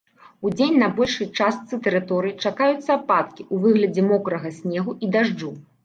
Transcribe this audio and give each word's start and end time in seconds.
Удзень 0.47 0.79
на 0.83 0.87
большай 0.99 1.29
частцы 1.39 1.79
тэрыторыі 1.87 2.35
чакаюцца 2.47 2.91
ападкі 2.99 3.47
ў 3.53 3.65
выглядзе 3.67 4.09
мокрага 4.11 4.57
снегу 4.61 5.01
і 5.03 5.15
дажджу. 5.19 5.59